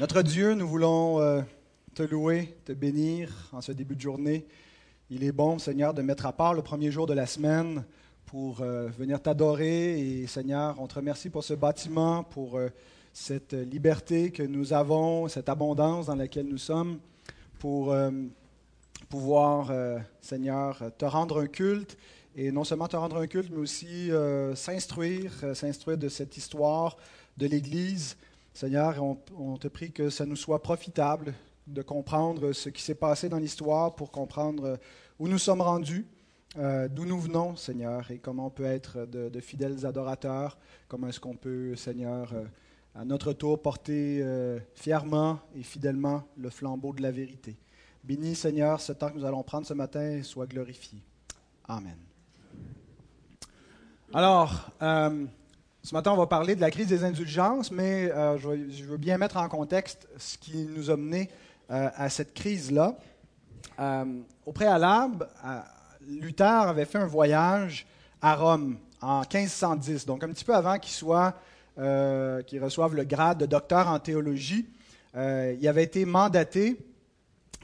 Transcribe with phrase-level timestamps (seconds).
[0.00, 1.42] Notre Dieu, nous voulons euh,
[1.94, 4.46] te louer, te bénir en ce début de journée.
[5.10, 7.84] Il est bon, Seigneur, de mettre à part le premier jour de la semaine
[8.24, 10.00] pour euh, venir t'adorer.
[10.00, 12.70] Et Seigneur, on te remercie pour ce bâtiment, pour euh,
[13.12, 16.98] cette liberté que nous avons, cette abondance dans laquelle nous sommes,
[17.58, 17.94] pour
[19.10, 19.70] pouvoir,
[20.22, 21.98] Seigneur, te rendre un culte.
[22.36, 24.10] Et non seulement te rendre un culte, mais aussi
[24.54, 26.96] s'instruire, s'instruire de cette histoire
[27.36, 28.16] de l'Église.
[28.52, 29.02] Seigneur,
[29.38, 31.34] on, te prie que ça nous soit profitable
[31.66, 34.78] de comprendre ce qui s'est passé dans l'histoire pour comprendre
[35.18, 36.06] où nous sommes rendus,
[36.58, 41.20] euh, d'où nous venons, Seigneur, et comment on peut être de, fidèles adorateurs, comment est-ce
[41.20, 42.44] qu'on peut, Seigneur, euh,
[42.96, 47.56] à notre tour porter euh, fièrement et fidèlement le flambeau de la vérité.
[48.02, 51.00] Bénis, Seigneur, ce temps que nous allons prendre ce matin soit glorifié.
[51.68, 51.98] Amen.
[54.12, 54.72] Alors,
[55.82, 59.16] ce matin, on va parler de la crise des indulgences, mais euh, je, veux, bien
[59.16, 61.30] mettre en contexte ce qui nous a mené
[61.70, 62.98] euh, à cette crise-là.
[63.78, 64.04] Euh,
[64.44, 65.26] au préalable,
[66.06, 67.86] Luther avait fait un voyage
[68.20, 71.34] à Rome en 1510, donc un petit peu avant qu'il soit,
[71.76, 74.68] qu'il reçoive le grade de docteur en théologie.
[75.14, 76.76] il avait été mandaté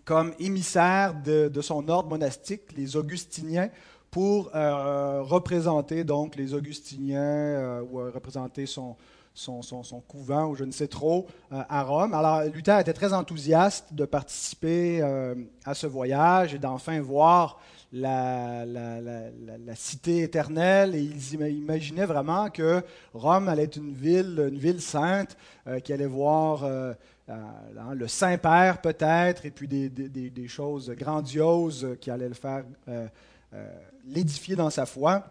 [0.07, 3.69] comme émissaire de, de son ordre monastique, les Augustiniens,
[4.17, 8.97] pour euh, représenter donc les Augustiniens euh, ou euh, représenter son,
[9.35, 12.15] son, son, couvent ou je ne sais trop à Rome.
[12.15, 15.03] Alors Luther était très enthousiaste de participer
[15.67, 17.61] à ce voyage et d'enfin voir
[17.93, 24.49] la, la, la, cité éternelle et il imaginait vraiment que Rome allait être une ville,
[24.51, 25.37] une ville sainte,
[25.85, 26.67] qui allait voir
[27.29, 32.65] le Saint-Père peut-être et puis des, des, des, choses grandioses qui allaient le faire
[34.07, 35.25] l'édifier dans sa foi.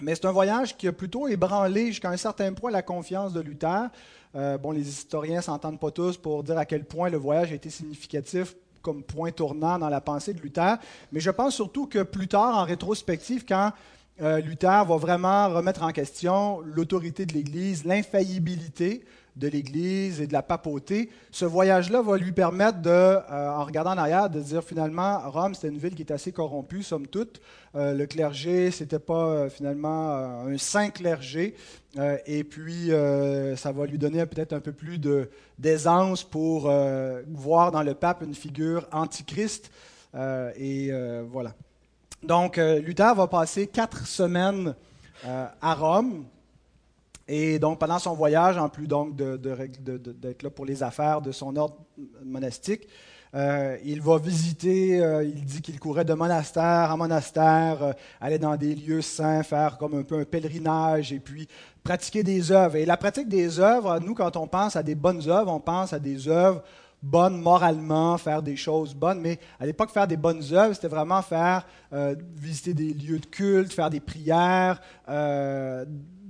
[0.00, 3.40] Mais c'est un voyage qui a plutôt ébranlé jusqu'à un certain point la confiance de
[3.40, 3.88] Luther.
[4.34, 7.54] Euh, bon, les historiens s'entendent pas tous pour dire à quel point le voyage a
[7.54, 10.76] été significatif comme point tournant dans la pensée de Luther.
[11.12, 13.72] Mais je pense surtout que plus tard, en rétrospective, quand
[14.20, 19.04] euh, Luther va vraiment remettre en question l'autorité de l'Église, l'infaillibilité
[19.36, 23.20] de l'Église et de la papauté, ce voyage-là va lui permettre, de, euh,
[23.50, 26.82] en regardant en arrière, de dire finalement, Rome, c'était une ville qui est assez corrompue,
[26.82, 27.40] somme toute.
[27.74, 30.14] Euh, le clergé, c'était pas euh, finalement
[30.46, 31.54] un saint clergé.
[32.26, 32.90] et puis,
[33.56, 35.00] ça va lui donner peut-être un peu plus
[35.58, 36.70] d'aisance pour
[37.28, 39.70] voir dans le pape une figure antichrist.
[40.14, 40.90] et
[41.30, 41.54] voilà.
[42.22, 44.74] Donc, Luther va passer quatre semaines
[45.24, 46.26] à Rome
[47.28, 51.56] et donc, pendant son voyage, en plus donc d'être là pour les affaires de son
[51.56, 51.76] ordre
[52.24, 52.86] monastique,
[53.34, 58.38] euh, il va visiter, euh, il dit qu'il courait de monastère en monastère, euh, aller
[58.38, 61.46] dans des lieux saints, faire comme un peu un pèlerinage et puis
[61.82, 62.76] pratiquer des œuvres.
[62.76, 65.92] Et la pratique des œuvres, nous, quand on pense à des bonnes œuvres, on pense
[65.92, 66.62] à des œuvres
[67.02, 71.22] bonnes moralement, faire des choses bonnes, mais à l'époque, faire des bonnes œuvres, c'était vraiment
[71.22, 71.64] faire,
[72.34, 74.80] visiter des lieux de culte, faire des prières,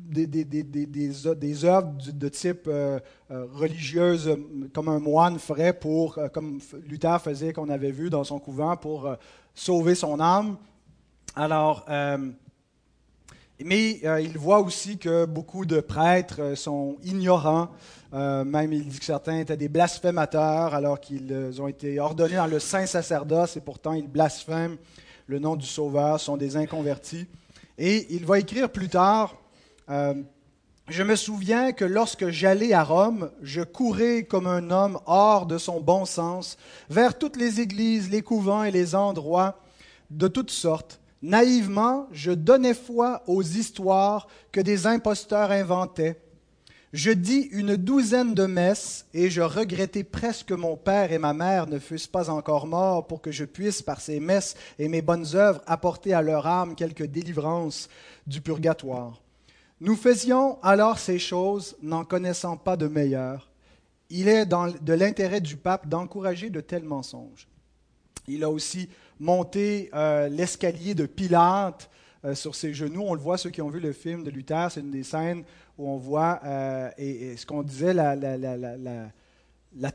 [0.07, 2.99] des, des, des, des, œuvres de, type euh,
[3.31, 4.37] euh, religieuse, euh,
[4.73, 9.15] comme un moine ferait pour, comme Luther faisait, qu'on avait vu dans son couvent, pour
[9.55, 10.57] sauver son âme.
[11.35, 11.87] Alors,
[13.63, 17.69] mais il voit aussi que beaucoup de prêtres sont ignorants.
[18.13, 22.59] même il dit que certains étaient des blasphémateurs alors qu'ils ont été ordonnés dans le
[22.59, 24.77] saint sacerdoce et pourtant ils blasphèment
[25.27, 27.27] le nom du Sauveur, sont des inconvertis.
[27.79, 29.37] Et il va écrire plus tard
[29.89, 30.15] euh,
[30.89, 35.59] je me souviens que lorsque j'allais à Rome, je courais comme un homme hors de
[35.59, 36.57] son bon sens
[36.89, 39.61] vers toutes les églises, les couvents et les endroits
[40.11, 41.01] de toutes sortes.
[41.23, 46.21] Naïvement, je donnais foi aux histoires que des imposteurs inventaient.
[46.93, 51.35] Je dis une douzaine de messes et je regrettais presque que mon père et ma
[51.35, 55.03] mère ne fussent pas encore morts pour que je puisse, par ces messes et mes
[55.03, 57.89] bonnes œuvres, apporter à leur âme quelque délivrance
[58.27, 59.21] du purgatoire.
[59.81, 63.51] Nous faisions alors ces choses, n'en connaissant pas de meilleures.
[64.09, 67.47] Il est de l'intérêt du pape d'encourager de tels mensonges.
[68.27, 68.89] Il a aussi
[69.21, 71.91] monté euh, l'escalier de Pilate
[72.25, 73.03] euh, sur ses genoux.
[73.07, 75.45] On le voit, ceux qui ont vu le film de Luther, c'est une des scènes
[75.77, 78.17] où on voit, euh, et, ce qu'on disait, la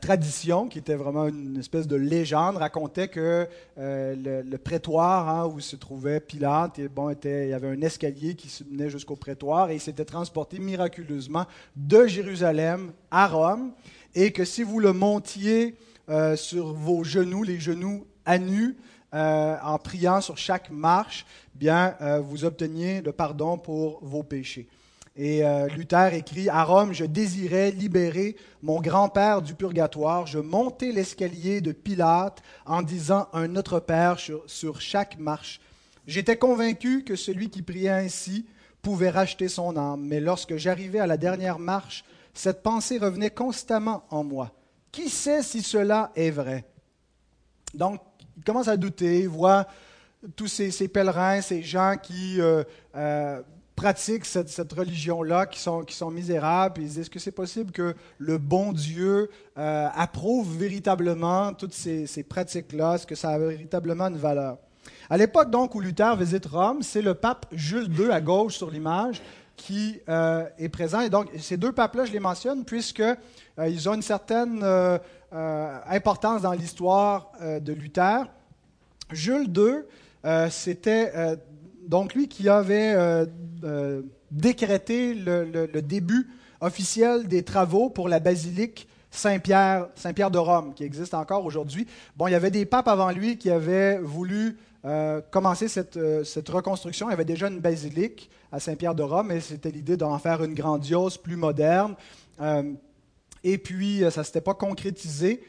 [0.00, 3.48] tradition, qui était vraiment une espèce de légende, racontait que
[3.78, 8.48] euh, le, prétoire hein, où se trouvait Pilate, bon, il y avait un escalier qui
[8.48, 11.46] se menait jusqu'au prétoire et il s'était transporté miraculeusement
[11.76, 13.72] de Jérusalem à Rome,
[14.14, 15.74] et que si vous le montiez
[16.08, 18.76] euh, sur vos genoux, les genoux à nu,
[19.14, 24.68] euh, en priant sur chaque marche, bien, vous obteniez le pardon pour vos péchés.
[25.14, 30.26] Et euh, Luther écrit À Rome, je désirais libérer mon grand-père du purgatoire.
[30.26, 35.60] Je montais l'escalier de Pilate en disant un Notre Père sur, chaque marche.
[36.06, 38.46] J'étais convaincu que celui qui priait ainsi
[38.80, 40.02] pouvait racheter son âme.
[40.02, 44.50] Mais lorsque j'arrivais à la dernière marche, cette pensée revenait constamment en moi.
[44.90, 46.64] Qui sait si cela est vrai?
[47.74, 48.00] Donc,
[48.38, 49.66] il commence à douter, il voit
[50.36, 52.64] tous ces, pèlerins, ces gens qui euh,
[52.94, 53.42] euh,
[53.76, 58.72] pratiquent cette, religion-là, qui sont, misérables, ils disent, est-ce que c'est possible que le bon
[58.72, 62.94] Dieu euh, approuve véritablement toutes ces, pratiques-là?
[62.94, 64.58] Est-ce que ça a véritablement une valeur?
[65.08, 68.70] À l'époque donc où Luther visite Rome, c'est le pape Jules II à gauche sur
[68.70, 69.22] l'image
[69.56, 71.00] qui est présent.
[71.00, 74.64] Et donc, ces deux papes-là, je les mentionne puisqu'ils ont une certaine
[75.30, 78.24] importance dans l'histoire de Luther.
[79.12, 79.84] Jules II,
[80.24, 81.36] euh, c'était euh,
[81.92, 84.00] donc lui qui avait euh,
[84.30, 86.26] décrété le, début
[86.62, 91.86] officiel des travaux pour la basilique Saint-Pierre, Saint-Pierre de Rome, qui existe encore aujourd'hui.
[92.16, 94.56] Bon, il y avait des papes avant lui qui avaient voulu
[95.30, 97.08] commencer cette, cette, reconstruction.
[97.08, 100.42] Il y avait déjà une basilique à Saint-Pierre de Rome, et c'était l'idée d'en faire
[100.42, 101.94] une grandiose, plus moderne.
[103.44, 105.42] et puis, ça ne s'était pas concrétisé.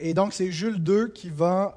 [0.00, 1.76] Et donc, c'est Jules II qui va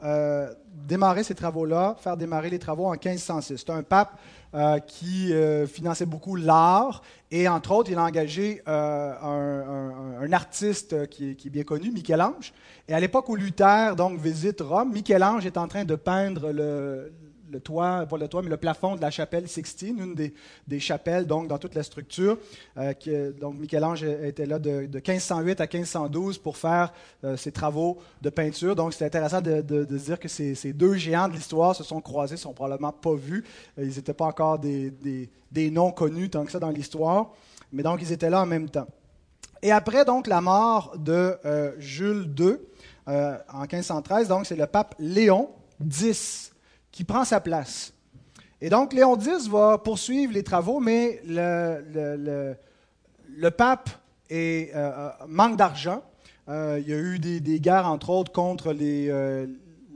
[0.87, 3.57] démarrer ces travaux-là, faire démarrer les travaux en 1506.
[3.57, 4.19] C'est un pape
[4.53, 7.01] euh, qui euh, finançait beaucoup l'art
[7.31, 12.53] et, entre autres, il a engagé euh, un, artiste qui est, bien connu, Michel-Ange.
[12.87, 17.13] Et à l'époque où Luther donc, visite Rome, Michel-Ange est en train de peindre le,
[17.51, 21.27] le toit, pas le toit, mais le plafond de la chapelle Sixtine, une des, chapelles
[21.27, 22.37] donc dans toute la structure.
[22.77, 26.93] Euh, donc Michel-Ange était là de, 1508 à 1512 pour faire
[27.23, 28.75] euh, ses travaux de peinture.
[28.75, 32.39] Donc c'est intéressant de, dire que ces, deux géants de l'histoire se sont croisés, ne
[32.39, 33.43] sont probablement pas vus.
[33.77, 34.91] Euh, ils n'étaient pas encore des,
[35.51, 37.31] des, noms connus tant que ça dans l'histoire,
[37.71, 38.87] mais donc ils étaient là en même temps.
[39.61, 41.37] Et après donc la mort de
[41.77, 42.55] Jules II
[43.05, 45.49] en 1513, donc c'est le pape Léon
[45.79, 46.50] X
[46.91, 47.93] qui prend sa place.
[48.63, 52.55] Et donc, Léon X va poursuivre les travaux, mais le,
[53.35, 53.89] le, pape
[54.29, 56.03] est, euh, euh, manque d'argent.
[56.47, 58.71] Euh, il y a eu des, guerres, entre autres, contre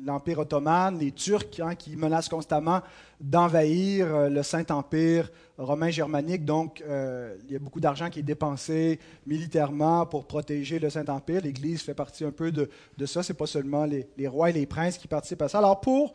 [0.03, 2.81] l'Empire ottoman, les Turcs, hein, qui menacent constamment
[3.21, 6.43] d'envahir le Saint-Empire romain germanique.
[6.43, 11.41] Donc, il y a beaucoup d'argent qui est dépensé militairement pour protéger le Saint-Empire.
[11.41, 13.21] L'Église fait partie un peu de, de ça.
[13.21, 15.59] Ce n'est pas seulement les, les, rois et les princes qui participent à ça.
[15.59, 16.13] Alors, pour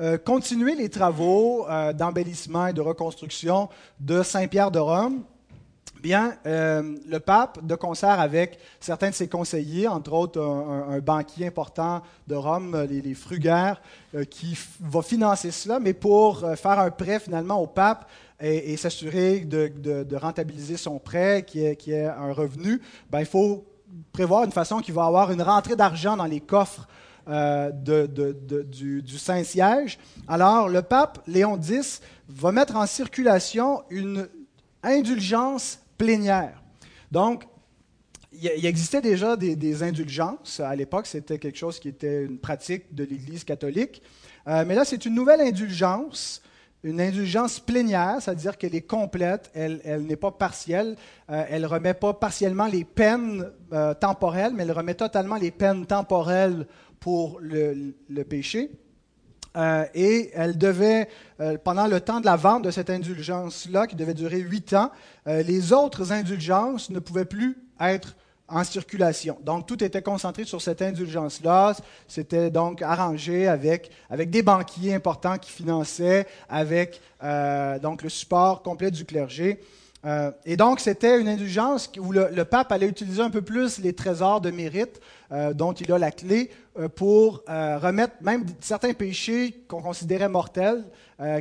[0.00, 3.68] euh, continuer les travaux euh, d'embellissement et de reconstruction
[3.98, 5.24] de Saint-Pierre de Rome,
[6.00, 11.48] bien, euh, le pape, de concert avec certains de ses conseillers, entre autres un, banquier
[11.48, 13.82] important de Rome, les, les Frugaires,
[14.30, 18.08] qui va financer cela, mais pour faire un prêt finalement au pape
[18.40, 22.80] et, s'assurer de, rentabiliser son prêt, qui est, un revenu,
[23.10, 23.64] ben, il faut
[24.12, 26.86] prévoir une façon qui va avoir une rentrée d'argent dans les coffres
[27.28, 29.98] euh, du, Saint-Siège.
[30.26, 34.26] Alors, le pape Léon X va mettre en circulation une
[34.82, 36.62] indulgence plénière.
[37.12, 37.44] Donc,
[38.32, 40.60] il existait déjà des, indulgences.
[40.60, 44.00] À l'époque, c'était quelque chose qui était une pratique de l'Église catholique.
[44.46, 46.40] Euh, mais là, c'est une nouvelle indulgence,
[46.82, 50.96] une indulgence plénière, c'est-à-dire qu'elle est complète, elle, n'est pas partielle,
[51.28, 53.50] euh, elle ne remet pas partiellement les peines
[54.00, 56.66] temporelles, mais elle remet totalement les peines temporelles
[57.00, 58.70] pour le, péché.
[59.56, 61.08] Euh, et elle devait,
[61.40, 64.90] euh, pendant le temps de la vente de cette indulgence-là, qui devait durer huit ans,
[65.26, 68.14] euh, les autres indulgences ne pouvaient plus être
[68.46, 69.38] en circulation.
[69.42, 71.74] Donc, tout était concentré sur cette indulgence-là.
[72.06, 77.00] C'était donc arrangé avec, avec des banquiers importants qui finançaient, avec
[77.82, 79.60] donc le support complet du clergé.
[80.04, 83.92] Euh, et donc, c'était une indulgence où le, pape allait utiliser un peu plus les
[83.92, 85.00] trésors de mérite
[85.32, 90.84] euh, dont il a la clé euh, pour remettre même certains péchés qu'on considérait mortels,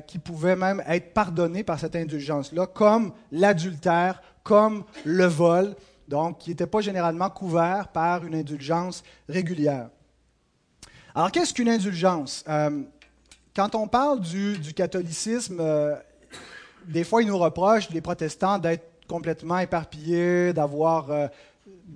[0.07, 5.75] qui pouvaient même être pardonnés par cette indulgence-là, comme l'adultère, comme le vol,
[6.07, 9.89] donc qui n'étaient pas généralement couverts par une indulgence régulière.
[11.13, 12.43] Alors, qu'est-ce qu'une indulgence?
[13.55, 15.61] Quand on parle du, du catholicisme,
[16.87, 21.27] des fois, ils nous reprochent, les protestants, d'être complètement éparpillés, d'avoir euh,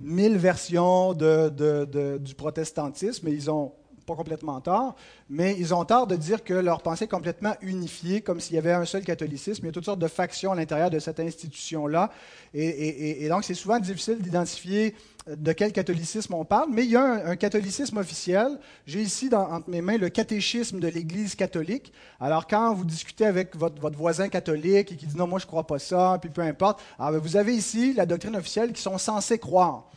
[0.00, 3.72] mille versions du protestantisme, et ils ont
[4.02, 4.94] pas complètement tort,
[5.30, 8.58] mais ils ont tort de dire que leur pensée est complètement unifiée, comme s'il y
[8.58, 9.64] avait un seul catholicisme.
[9.64, 12.10] Il y a toutes sortes de factions à l'intérieur de cette institution-là.
[12.54, 14.94] Et, donc, c'est souvent difficile d'identifier
[15.28, 18.58] de quel catholicisme on parle, mais il y a un, catholicisme officiel.
[18.86, 21.92] J'ai ici dans, entre mes mains le catéchisme de l'Église catholique.
[22.20, 25.48] Alors, quand vous discutez avec votre, voisin catholique et qui dit non, moi je ne
[25.48, 28.82] crois pas ça, puis peu importe, alors, ben, vous avez ici la doctrine officielle qui
[28.82, 29.88] sont censés croire.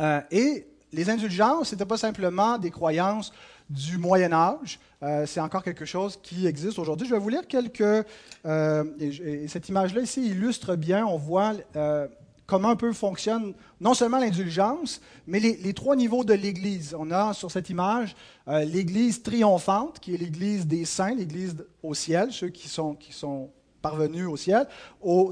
[0.00, 3.32] Euh, et les indulgences, ce n'était pas simplement des croyances
[3.68, 7.06] du Moyen Âge, euh, c'est encore quelque chose qui existe aujourd'hui.
[7.06, 8.06] Je vais vous lire quelques...
[8.46, 12.06] Euh, et, cette image-là ici illustre bien, on voit euh,
[12.46, 16.94] comment un peu fonctionne non seulement l'indulgence, mais les, trois niveaux de l'Église.
[16.98, 18.14] On a sur cette image
[18.46, 23.50] l'Église triomphante, qui est l'Église des saints, l'Église au ciel, ceux qui sont, qui sont
[23.82, 24.66] parvenus au ciel.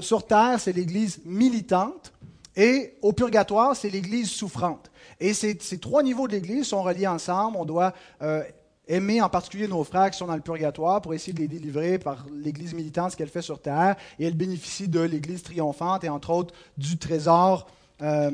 [0.01, 2.13] Sur terre, c'est l'Église militante.
[2.55, 4.91] Et au purgatoire, c'est l'Église souffrante.
[5.23, 7.55] Et ces, trois niveaux de l'Église sont reliés ensemble.
[7.57, 8.43] On doit euh,
[8.89, 11.97] aimer en particulier nos frères qui sont dans le purgatoire pour essayer de les délivrer
[11.97, 13.95] par l'Église militante, ce qu'elle fait sur terre.
[14.19, 17.67] Et elle bénéficie de l'Église triomphante et entre autres du trésor
[18.01, 18.31] euh,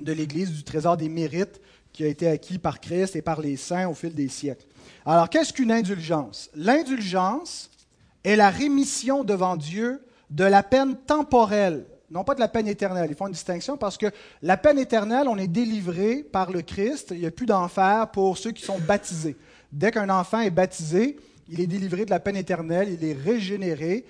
[0.00, 1.60] de l'Église, du trésor des mérites
[1.92, 4.64] qui a été acquis par Christ et par les saints au fil des siècles.
[5.04, 6.48] Alors, qu'est-ce qu'une indulgence?
[6.54, 7.70] L'indulgence
[8.24, 13.08] est la rémission devant Dieu de la peine temporelle non pas de la peine éternelle.
[13.10, 14.06] Ils font une distinction parce que
[14.42, 17.08] la peine éternelle, on est délivré par le Christ.
[17.10, 19.36] Il n'y a plus d'enfer pour ceux qui sont baptisés.
[19.72, 21.16] Dès qu'un enfant est baptisé,
[21.48, 24.04] il est délivré de la peine éternelle, il est régénéré.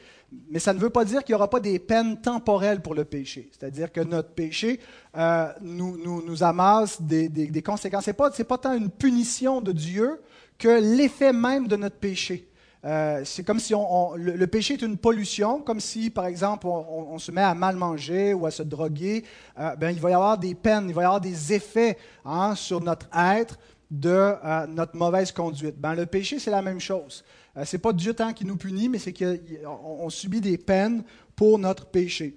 [0.51, 3.05] Mais ça ne veut pas dire qu'il n'y aura pas des peines temporelles pour le
[3.05, 3.49] péché.
[3.53, 4.81] C'est-à-dire que notre péché
[5.17, 8.05] euh, nous, nous, amasse des, conséquences.
[8.05, 10.21] Ce n'est pas tant une punition de Dieu
[10.59, 12.49] que l'effet même de notre péché.
[12.85, 13.73] Euh, c'est comme si
[14.17, 18.35] le, péché est une pollution, comme si, par exemple, on, se met à mal manger
[18.35, 19.25] ou à se droguer.
[19.59, 22.55] Euh, ben, il va y avoir des peines, il va y avoir des effets hein,
[22.55, 23.59] sur notre être
[23.91, 25.77] de euh, notre mauvaise conduite.
[25.79, 27.25] Ben, le péché, c'est la même chose.
[27.63, 31.05] ce n'est pas Dieu tant qui nous punit, mais c'est qu'on subit des peines
[31.37, 32.37] pour notre péché.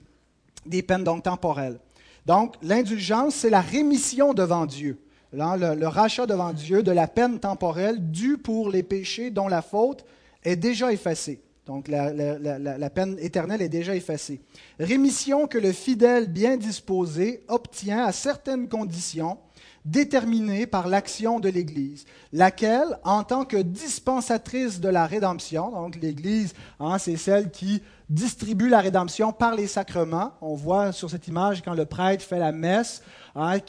[0.66, 1.80] Des peines donc temporelles.
[2.26, 4.98] Donc, l'indulgence, c'est la rémission devant Dieu.
[5.34, 9.62] le, le, rachat devant Dieu de la peine temporelle due pour les péchés dont la
[9.62, 10.06] faute
[10.48, 11.42] est déjà effacée.
[11.66, 14.40] Donc la, peine éternelle est déjà effacée.
[14.80, 19.38] Rémission que le fidèle bien disposé obtient à certaines conditions
[19.84, 26.54] déterminées par l'action de l'Église, laquelle, en tant que dispensatrice de la rédemption, donc l'Église,
[26.80, 30.34] hein, c'est celle qui distribue la rédemption par les sacrements.
[30.42, 33.02] On voit sur cette image quand le prêtre fait la messe,
[33.38, 33.60] hein,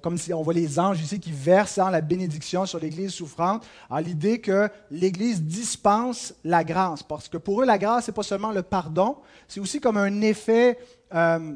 [0.00, 3.66] comme si on voit les anges ici qui versent hein, la bénédiction sur l'Église souffrante.
[4.02, 8.52] L'idée que l'Église dispense la grâce, parce que pour eux la grâce c'est pas seulement
[8.52, 9.16] le pardon,
[9.48, 10.78] c'est aussi comme un effet
[11.14, 11.54] euh,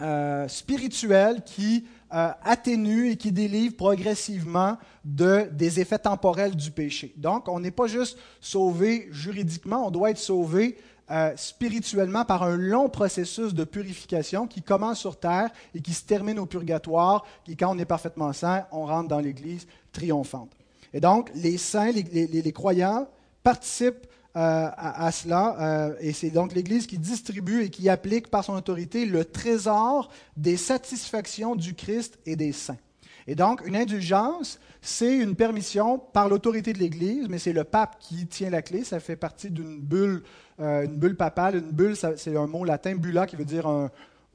[0.00, 1.84] euh, spirituel qui
[2.14, 7.12] euh, atténue et qui délivre progressivement de, des effets temporels du péché.
[7.16, 10.78] Donc, on n'est pas juste sauvé juridiquement, on doit être sauvé
[11.10, 16.04] euh, spirituellement par un long processus de purification qui commence sur terre et qui se
[16.04, 20.50] termine au purgatoire, et quand on est parfaitement saint, on rentre dans l'Église triomphante.
[20.92, 23.08] Et donc, les saints, les, croyants
[23.42, 28.44] participent euh, à, cela, euh, et c'est donc l'Église qui distribue et qui applique par
[28.44, 32.78] son autorité le trésor des satisfactions du Christ et des saints.
[33.26, 37.98] Et donc, une indulgence, c'est une permission par l'autorité de l'Église, mais c'est le pape
[38.00, 38.84] qui tient la clé.
[38.84, 40.22] Ça fait partie d'une bulle,
[40.60, 41.56] euh, une bulle papale.
[41.56, 43.90] Une bulle, c'est un mot latin, bulla, qui veut dire un,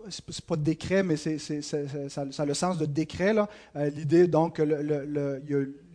[0.09, 1.77] c'est pas de décret, mais c'est, ça,
[2.37, 3.33] a le sens de décret.
[3.75, 4.61] Euh, l'idée, donc,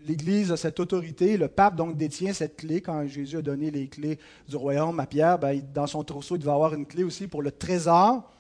[0.06, 2.80] l'Église a cette autorité, le pape, donc, détient cette clé.
[2.80, 4.18] Quand Jésus a donné les clés
[4.48, 7.42] du royaume à Pierre, ben, dans son trousseau, il devait avoir une clé aussi pour
[7.42, 8.30] le trésor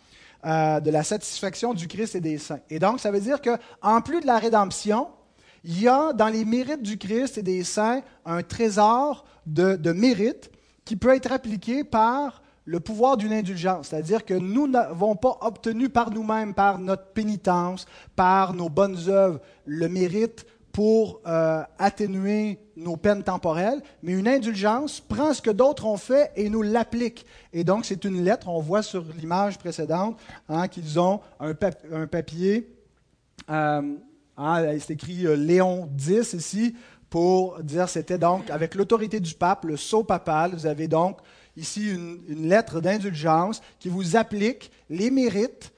[0.46, 2.60] euh, de la satisfaction du Christ et des saints.
[2.70, 5.08] Et donc, ça veut dire qu'en plus de la rédemption,
[5.64, 9.92] il y a dans les mérites du Christ et des saints un trésor de, de
[9.92, 10.50] mérite
[10.88, 15.90] qui peut être appliqué par le pouvoir d'une indulgence, c'est-à-dire que nous n'avons pas obtenu
[15.90, 17.84] par nous-mêmes, par notre pénitence,
[18.16, 24.98] par nos bonnes œuvres, le mérite pour euh, atténuer nos peines temporelles, mais une indulgence
[24.98, 27.26] prend ce que d'autres ont fait et nous l'applique.
[27.52, 30.18] Et donc, c'est une lettre, on voit sur l'image précédente
[30.48, 32.74] hein, qu'ils ont un, papier,
[33.50, 33.94] euh,
[34.38, 36.74] hein, c'est écrit euh, Léon X ici,
[37.10, 41.18] pour dire c'était donc avec l'autorité du pape, le sceau papal, vous avez donc
[41.56, 45.72] ici une, lettre d'indulgence qui vous applique les mérites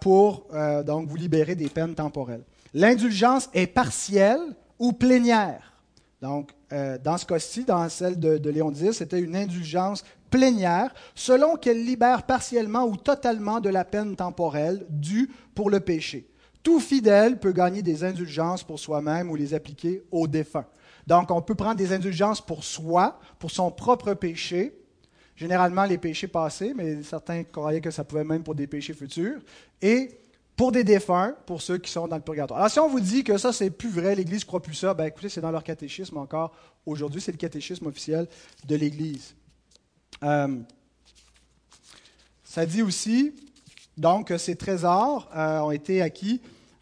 [0.00, 0.46] pour
[0.84, 2.42] donc vous libérer des peines temporelles.
[2.74, 4.40] L'indulgence est partielle
[4.78, 5.68] ou plénière.
[6.20, 11.56] Donc, euh, dans ce cas-ci, dans celle de, Léon X, c'était une indulgence plénière, selon
[11.56, 16.28] qu'elle libère partiellement ou totalement de la peine temporelle due pour le péché.
[16.62, 20.66] Tout fidèle peut gagner des indulgences pour soi-même ou les appliquer aux défunts.
[21.06, 24.74] Donc, on peut prendre des indulgences pour soi, pour son propre péché,
[25.36, 29.40] généralement les péchés passés, mais certains croyaient que ça pouvait même pour des péchés futurs,
[29.80, 30.10] et
[30.56, 32.58] pour des défunts, pour ceux qui sont dans le purgatoire.
[32.58, 35.04] Alors, si on vous dit que ça, c'est plus vrai, l'Église croit plus ça, ben
[35.04, 36.52] écoutez, c'est dans leur catéchisme encore
[36.84, 38.26] aujourd'hui, c'est le catéchisme officiel
[38.66, 39.34] de l'Église.
[40.24, 40.58] Euh,
[42.42, 43.34] ça dit aussi,
[43.98, 46.40] donc, ces trésors euh, ont été acquis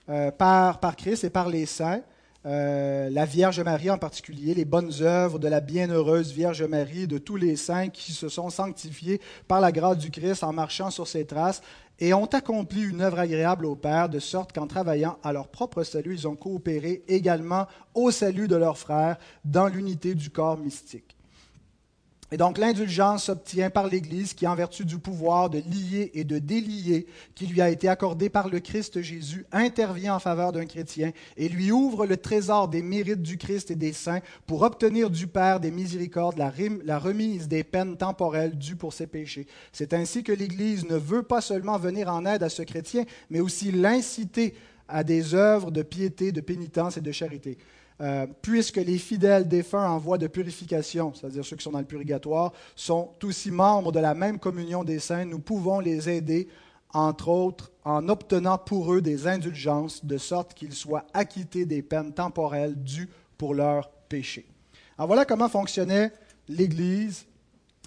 [0.08, 2.02] euh, par, par Christ et par les saints.
[2.44, 7.36] la Vierge Marie en particulier, les bonnes œuvres de la bienheureuse Vierge Marie, de tous
[7.36, 11.24] les saints qui se sont sanctifiés par la grâce du Christ en marchant sur ses
[11.24, 11.60] traces
[11.98, 15.82] et ont accompli une œuvre agréable au Père, de sorte qu'en travaillant à leur propre
[15.82, 21.15] salut, ils ont coopéré également au salut de leurs frères dans l'unité du corps mystique.
[22.32, 26.38] Et donc l'indulgence s'obtient par l'Église qui, en vertu du pouvoir de lier et de
[26.38, 27.06] délier
[27.36, 31.48] qui lui a été accordé par le Christ Jésus, intervient en faveur d'un chrétien et
[31.48, 35.60] lui ouvre le trésor des mérites du Christ et des saints pour obtenir du Père
[35.60, 39.46] des miséricordes la, remise des peines temporelles dues pour ses péchés.
[39.72, 43.40] C'est ainsi que l'Église ne veut pas seulement venir en aide à ce chrétien, mais
[43.40, 44.54] aussi l'inciter
[44.88, 47.58] à des œuvres de piété, de pénitence et de charité.
[48.02, 51.86] Euh, puisque les fidèles défunts en voie de purification, c'est-à-dire ceux qui sont dans le
[51.86, 56.48] purgatoire, sont aussi membres de la même communion des saints, nous pouvons les aider,
[56.92, 62.12] entre autres, en obtenant pour eux des indulgences, de sorte qu'ils soient acquittés des peines
[62.12, 64.46] temporelles dues pour leurs péchés.
[64.98, 66.12] Alors voilà comment fonctionnait
[66.48, 67.26] l'Église,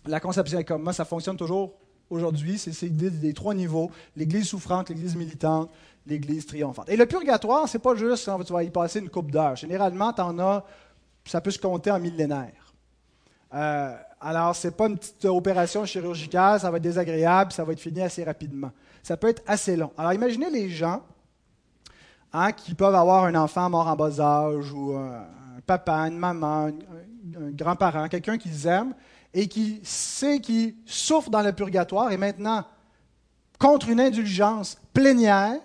[0.07, 1.73] la conception, comment ça fonctionne toujours
[2.09, 5.69] aujourd'hui, c'est des trois niveaux, l'Église souffrante, l'Église militante,
[6.05, 6.89] l'Église triomphante.
[6.89, 9.55] Et le purgatoire, c'est pas juste quand tu vas y passer une coupe d'heure.
[9.55, 10.63] Généralement, tu en as,
[11.25, 12.73] ça peut se compter en millénaires.
[13.53, 17.73] Euh, alors, ce n'est pas une petite opération chirurgicale, ça va être désagréable, ça va
[17.73, 18.71] être fini assez rapidement.
[19.01, 19.91] Ça peut être assez long.
[19.97, 21.01] Alors, imaginez les gens
[22.33, 25.25] hein, qui peuvent avoir un enfant mort en bas âge, ou un,
[25.65, 28.93] papa, une maman, un, grand-parent, quelqu'un qu'ils aiment,
[29.33, 32.65] et qui sait qu'il souffre dans le purgatoire, et maintenant,
[33.57, 35.59] contre une indulgence plénière,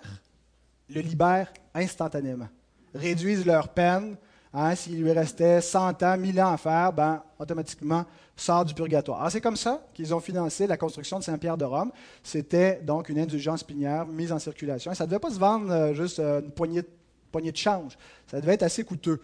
[0.89, 2.47] le libèrent instantanément,
[2.93, 4.15] réduisent leur peine.
[4.53, 8.05] Hein, S'il lui restait 100 ans, 1000 ans à faire, ben, automatiquement,
[8.37, 9.29] sort du purgatoire.
[9.31, 11.91] c'est comme ça qu'ils ont financé la construction de Saint-Pierre de Rome.
[12.23, 14.93] C'était donc une indulgence pinière mise en circulation.
[14.93, 16.83] ça ne devait pas se vendre euh, juste euh, une poignée,
[17.31, 17.97] poignée, de change.
[18.27, 19.21] Ça devait être assez coûteux.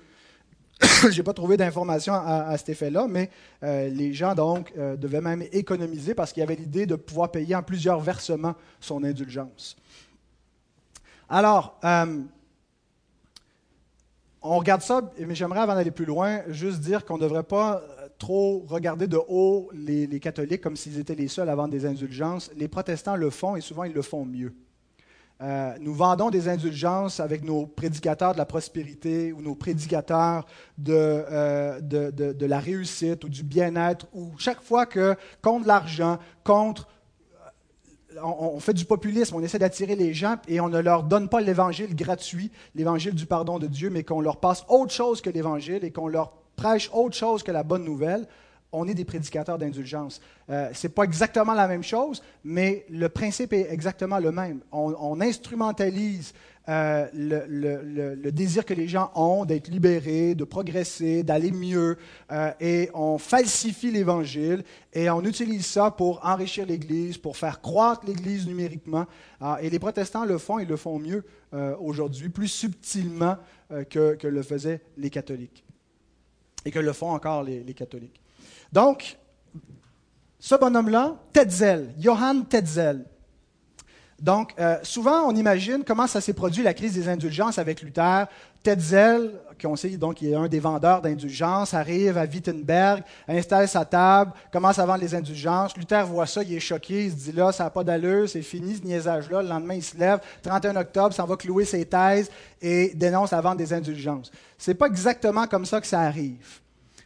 [0.82, 3.30] Je n'ai pas trouvé d'informations à, cet effet-là, mais
[3.64, 7.56] euh, les gens donc devaient même économiser parce qu'il y avait l'idée de pouvoir payer
[7.56, 9.78] en plusieurs versements son indulgence.
[11.34, 12.24] Alors, euh,
[14.42, 17.78] on regarde ça, mais j'aimerais, avant d'aller plus loin, juste dire qu'on ne devrait pas
[17.78, 21.86] euh, trop regarder de haut les, catholiques comme s'ils étaient les seuls à vendre des
[21.86, 22.52] indulgences.
[22.58, 24.54] Les protestants le font et souvent ils le font mieux.
[25.40, 30.46] Euh, nous vendons des indulgences avec nos prédicateurs de la prospérité ou nos prédicateurs
[30.78, 36.90] de, de la réussite ou du bien-être, ou chaque fois que contre l'argent, contre
[38.24, 41.42] on, fait du populisme, on essaie d'attirer les gens et on ne leur donne pas
[41.42, 45.84] l'évangile gratuit, l'évangile du pardon de Dieu, mais qu'on leur passe autre chose que l'évangile
[45.84, 48.28] et qu'on leur prêche autre chose que la bonne nouvelle,
[48.72, 50.22] on est des prédicateurs d'indulgence.
[50.50, 54.62] Euh, Ce n'est pas exactement la même chose, mais le principe est exactement le même.
[54.72, 56.34] On, instrumentalise
[56.70, 61.98] euh, le, désir que les gens ont d'être libérés, de progresser, d'aller mieux,
[62.32, 68.06] euh, et on falsifie l'Évangile et on utilise ça pour enrichir l'Église, pour faire croître
[68.06, 69.06] l'Église numériquement.
[69.40, 71.24] Ah, et les protestants le font, ils le font mieux
[71.80, 73.36] aujourd'hui, plus subtilement
[73.90, 75.66] que, le faisaient les catholiques,
[76.64, 78.22] et que le font encore les catholiques.
[78.72, 79.18] Donc,
[80.40, 83.06] ce bonhomme-là, Tetzel, Johann Tetzel.
[84.22, 88.28] Donc, euh, souvent, on imagine comment ça s'est produit la crise des indulgences avec Luther.
[88.62, 93.84] Tetzel, qu'on sait donc il est un des vendeurs d'indulgences, arrive à Wittenberg, installe sa
[93.86, 95.76] table, commence à vendre les indulgences.
[95.76, 98.44] Luther voit ça, il est choqué, il se dit là, ça n'a pas d'allure, c'est
[98.44, 99.42] fini ce niaisage-là.
[99.42, 102.30] Le lendemain, il se lève, 31 octobre, s'en va clouer ses thèses
[102.62, 104.32] et dénonce la vente des indulgences.
[104.60, 106.60] C'est pas exactement comme ça que ça arrive.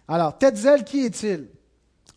[0.10, 1.48] Alors, Tetzel, qui est-il?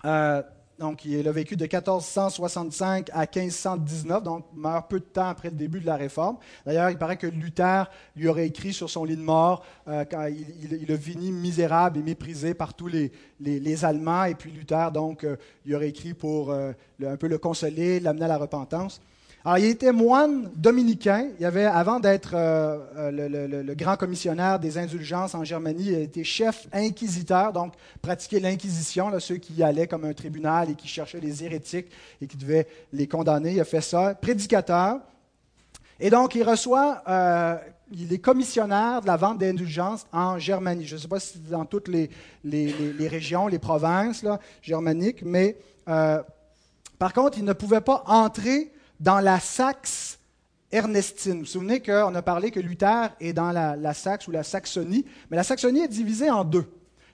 [0.04, 0.42] Euh,
[0.78, 5.56] donc, il a vécu de 1465 à 1519, donc meurt peu de temps après le
[5.56, 6.36] début de la Réforme.
[6.64, 10.26] D'ailleurs, il paraît que Luther lui aurait écrit sur son lit de mort euh, quand
[10.26, 13.10] il, il, a fini misérable et méprisé par tous les,
[13.40, 14.24] les, Allemands.
[14.24, 15.36] Et puis Luther, donc, euh,
[15.66, 19.00] il aurait écrit pour un peu le consoler, l'amener à la repentance.
[19.44, 21.28] Alors, il était moine dominicain.
[21.38, 26.24] Il avait, avant d'être euh, euh, le, grand commissionnaire des indulgences en Germanie, il était
[26.24, 31.44] chef inquisiteur, donc pratiquer l'inquisition, ceux qui allaient comme un tribunal et qui cherchaient les
[31.44, 31.86] hérétiques
[32.20, 33.52] et qui devaient les condamner.
[33.52, 34.14] Il a fait ça.
[34.14, 34.98] Prédicateur.
[36.00, 37.56] Et donc, il reçoit, euh,
[37.92, 40.86] il est commissionnaire de la vente d'indulgences en Germanie.
[40.86, 42.10] Je ne sais pas si dans toutes les,
[42.44, 45.56] les, régions, les provinces là, germaniques, mais
[45.88, 46.22] euh,
[46.98, 50.18] par contre, il ne pouvait pas entrer dans la Saxe
[50.70, 51.34] Ernestine.
[51.34, 55.04] Vous vous souvenez qu'on a parlé que Luther est dans la, Saxe ou la Saxonie,
[55.30, 56.66] mais la Saxonie est divisée en deux.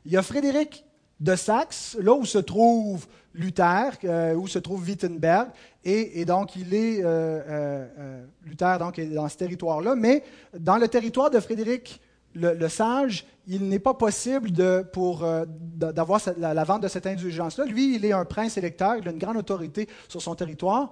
[0.05, 0.85] Il y a Frédéric
[1.20, 5.49] de Saxe, là où se trouve Luther, euh, où se trouve Wittenberg,
[5.85, 10.25] et, donc il est euh, euh, Luther donc est dans ce territoire-là, mais
[10.59, 12.01] dans le territoire de Frédéric
[12.35, 14.51] le, Sage, il n'est pas possible
[14.92, 17.64] pour d'avoir la, vente de cette indulgence-là.
[17.64, 20.90] Lui, il est un prince électeur, il a une grande autorité sur son territoire,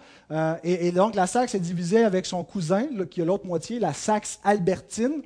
[0.63, 4.39] et, donc la Saxe est divisée avec son cousin, qui a l'autre moitié, la Saxe
[4.45, 5.23] albertine.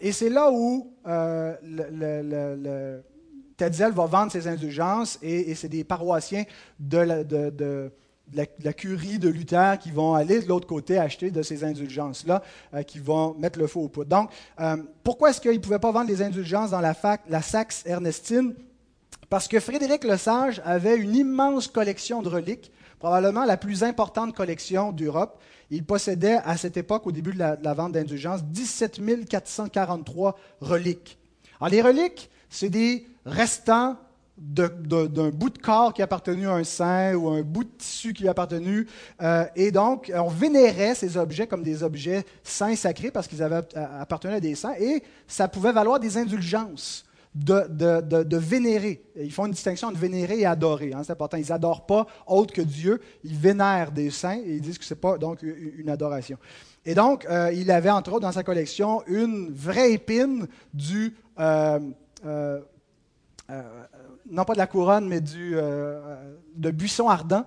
[0.00, 3.02] et c'est là où le
[3.90, 6.44] va vendre ses indulgences et, c'est des paroissiens
[6.80, 7.90] de
[8.72, 12.42] curie de Luther qui vont aller de l'autre côté acheter de ces indulgences-là,
[12.74, 14.08] euh, qui vont mettre le feu au poudre.
[14.08, 16.94] Donc, euh, pourquoi est-ce qu'ils ne pouvaient pas vendre des indulgences dans la,
[17.28, 18.54] la Saxe Ernestine?
[19.28, 24.34] Parce que Frédéric le Sage avait une immense collection de reliques, probablement la plus importante
[24.34, 25.40] collection d'Europe.
[25.70, 30.36] Il possédait à cette époque, au début de la, de la vente d'indulgences, 17 443
[30.60, 31.18] reliques.
[31.60, 33.96] Alors, les reliques, c'est des restants
[34.38, 38.22] d'un bout de corps qui appartenu à un saint ou un bout de tissu qui
[38.22, 38.86] lui appartenu.
[39.20, 43.62] Euh, et donc, on vénérait ces objets comme des objets saints sacrés parce qu'ils avaient
[43.74, 47.04] appartenu à des saints et ça pouvait valoir des indulgences.
[47.34, 49.02] De, de, vénérer.
[49.16, 50.92] Ils font une distinction entre vénérer et adorer.
[50.92, 51.38] Hein, c'est important.
[51.38, 53.00] Ils n'adorent pas autre que Dieu.
[53.24, 56.36] Ils vénèrent des saints et ils disent que ce n'est pas donc une adoration.
[56.84, 61.80] Et donc, euh, il avait entre autres dans sa collection une vraie épine du euh,
[62.26, 62.60] euh,
[64.32, 66.00] non pas de la couronne, mais du, euh,
[66.56, 67.44] de buisson ardent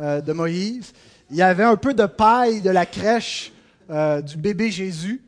[0.00, 0.92] euh, de Moïse.
[1.30, 3.52] Il y avait un peu de paille de la crèche
[4.24, 5.22] du bébé Jésus.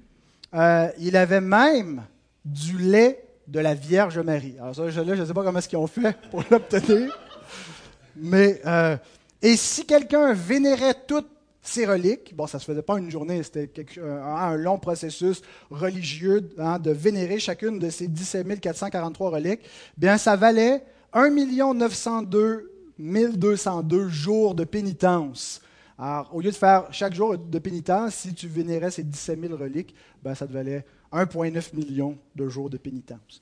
[0.54, 2.02] il avait même
[2.44, 4.54] du lait de la Vierge Marie.
[4.58, 7.14] Alors ça, je ne sais pas comment est-ce qu'ils ont fait pour l'obtenir.
[8.16, 8.62] Mais,
[9.42, 11.28] et si quelqu'un vénérait toutes
[11.64, 15.40] ces reliques, bon, ça ne se faisait pas une journée, c'était un, long processus
[15.70, 19.62] religieux hein, de vénérer chacune de ces 17 443 reliques,
[19.96, 20.84] bien, ça valait
[21.14, 25.60] 1 902 202 jours de pénitence.
[25.96, 29.56] Alors, au lieu de faire chaque jour de pénitence, si tu vénérais ces 17 000
[29.56, 33.40] reliques, ben, ça te valait 1,9 million de jours de pénitence.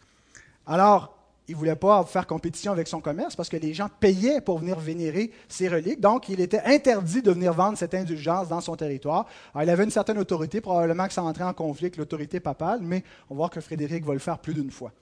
[0.67, 1.17] Alors,
[1.49, 4.59] il ne voulait pas faire compétition avec son commerce parce que les gens payaient pour
[4.59, 6.01] venir vénérer ses reliques.
[6.01, 9.27] Donc, il était interdit de venir vendre cette indulgence dans son territoire.
[9.55, 12.81] Alors, il avait une certaine autorité, probablement que ça entrait en conflit avec l'autorité papale,
[12.83, 14.93] mais on va voir que Frédéric va le faire plus d'une fois.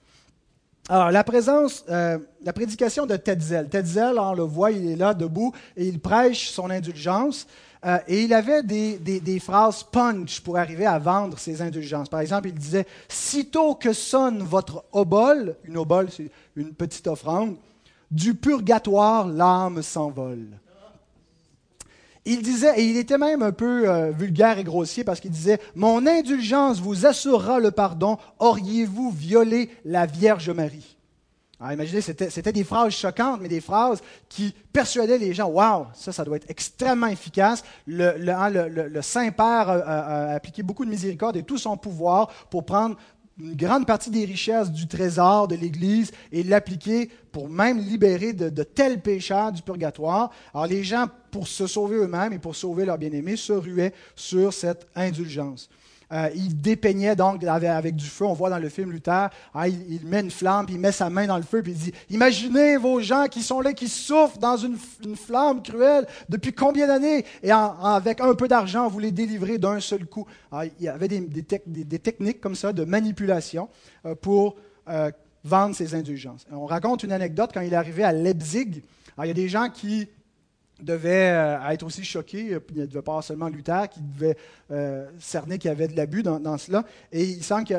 [0.89, 3.69] Alors, la présence, euh, la prédication de Tetzel.
[3.69, 7.47] Tetzel, on le voit, il est là debout et il prêche son indulgence.
[7.83, 12.09] Euh, et il avait des, phrases punch pour arriver à vendre ses indulgences.
[12.09, 17.55] Par exemple, il disait Sitôt que sonne votre obole, une obole, c'est une petite offrande,
[18.11, 20.47] du purgatoire, l'âme s'envole.
[22.25, 25.59] Il disait, et il était même un peu euh, vulgaire et grossier parce qu'il disait
[25.75, 30.97] Mon indulgence vous assurera le pardon, auriez-vous violé la Vierge Marie
[31.59, 36.11] alors, imaginez, c'était des phrases choquantes, mais des phrases qui persuadaient les gens, waouh, ça,
[36.11, 37.63] ça doit être extrêmement efficace.
[37.85, 42.97] Le, hein, le Saint-Père a, appliqué beaucoup de miséricorde et tout son pouvoir pour prendre
[43.41, 48.63] une grande partie des richesses du trésor de l'Église et l'appliquer pour même libérer de,
[48.63, 50.31] tels pécheurs du purgatoire.
[50.53, 54.53] Alors les gens, pour se sauver eux-mêmes et pour sauver leurs bien-aimés, se ruaient sur
[54.53, 55.69] cette indulgence.
[56.11, 58.25] Euh, il dépeignait donc avec, du feu.
[58.25, 61.09] On voit dans le film Luther, hein, il, met une flamme, puis il met sa
[61.09, 64.37] main dans le feu, puis il dit Imaginez vos gens qui sont là, qui souffrent
[64.37, 64.77] dans une,
[65.15, 70.05] flamme cruelle depuis combien d'années Et avec un peu d'argent, vous les délivrez d'un seul
[70.05, 70.25] coup.
[70.53, 73.69] il y avait des, techniques comme ça de manipulation
[74.05, 74.55] euh, pour
[74.89, 75.11] euh,
[75.43, 76.45] vendre ses indulgences.
[76.51, 78.81] On raconte une anecdote quand il est arrivé à Leipzig.
[79.17, 80.09] il y a des gens qui
[80.81, 82.59] devait euh, être aussi choqué.
[82.73, 84.37] Il ne devait pas seulement Luther qui devait
[84.71, 86.83] euh, cerner qu'il y avait de l'abus dans, cela.
[87.11, 87.73] Et il semble que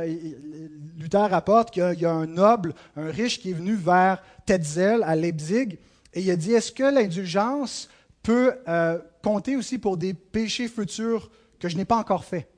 [0.99, 5.17] Luther rapporte qu'il y a un noble, un riche qui est venu vers Tetzel à
[5.17, 5.79] Leipzig
[6.15, 7.89] et il a dit Est-ce que l'indulgence
[8.23, 12.49] peut euh, compter aussi pour des péchés futurs que je n'ai pas encore faits?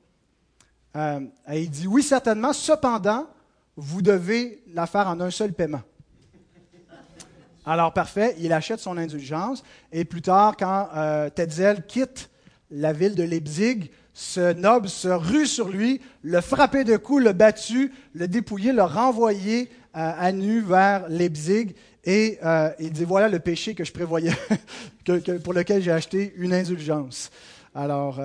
[0.96, 2.52] Et il dit Oui, certainement.
[2.52, 3.26] Cependant,
[3.76, 5.82] vous devez la faire en un seul paiement.
[7.66, 9.62] Alors, parfait, il achète son indulgence.
[9.92, 12.30] Et plus tard, quand euh, Tetzel quitte
[12.70, 17.32] la ville de Leipzig, ce noble se rue sur lui, le frappait de coups, le
[17.32, 21.74] battu, le dépouillé, le renvoyé euh, à nu vers Leipzig.
[22.04, 24.34] Et euh, il dit voilà le péché que je prévoyais,
[25.42, 27.30] pour lequel j'ai acheté une indulgence.
[27.74, 28.20] Alors,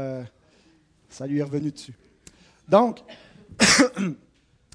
[1.10, 1.94] Ça lui est revenu dessus.
[2.68, 3.00] Donc,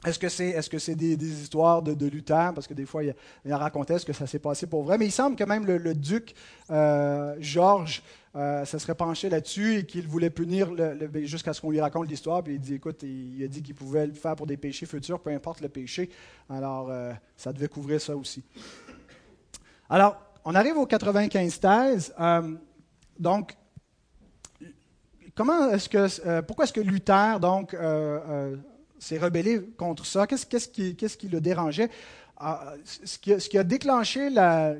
[0.04, 2.52] Est-ce que c'est est -ce des, histoires de, Luther?
[2.54, 3.14] Parce que des fois, il,
[3.44, 4.98] il racontait ce que ça s'est passé pour vrai.
[4.98, 6.34] Mais il semble que même le, duc
[6.70, 8.02] euh, Georges
[8.36, 10.70] euh, se serait penché là-dessus et qu'il voulait punir
[11.22, 12.42] jusqu'à ce qu'on lui raconte l'histoire.
[12.42, 15.20] Puis il dit, écoute, il, a dit qu'il pouvait le faire pour des péchés futurs,
[15.20, 16.10] peu importe le péché.
[16.50, 18.42] Alors, euh, ça devait couvrir ça aussi.
[19.88, 22.14] Alors, on arrive aux 95 thèses.
[23.18, 23.56] donc,
[25.34, 27.74] comment est-ce que, pourquoi est-ce que Luther, donc,
[29.04, 30.26] s'est rebellé contre ça.
[30.26, 31.90] Qu'est-ce, qui, le dérangeait?
[32.36, 34.74] Ah, ce, qui, a déclenché la,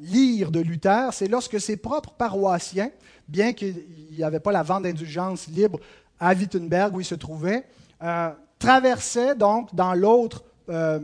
[0.00, 2.90] lyre de Luther, c'est lorsque ses propres paroissiens,
[3.26, 3.74] bien qu'il
[4.12, 5.80] n'y avait pas la vente d'indulgence libre
[6.18, 7.64] à Wittenberg où il se trouvait,
[8.02, 11.00] euh, traversaient donc dans l'autre euh,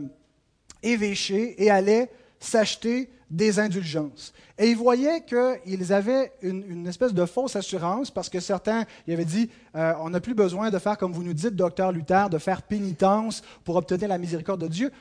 [0.83, 4.33] évêché et allaient s'acheter des indulgences.
[4.57, 9.25] Et ils voyaient qu'ils avaient une, espèce de fausse assurance parce que certains ils avaient
[9.25, 12.37] dit euh, on n'a plus besoin de faire comme vous nous dites, docteur Luther, de
[12.37, 14.91] faire pénitence pour obtenir la miséricorde de Dieu.